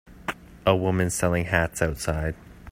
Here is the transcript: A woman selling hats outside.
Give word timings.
A 0.65 0.75
woman 0.75 1.11
selling 1.11 1.45
hats 1.45 1.79
outside. 1.79 2.33